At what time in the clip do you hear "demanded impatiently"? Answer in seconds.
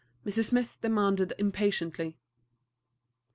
0.81-2.17